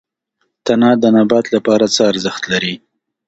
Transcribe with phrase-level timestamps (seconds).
[0.65, 2.75] تنه د نبات لپاره څه ارزښت لري؟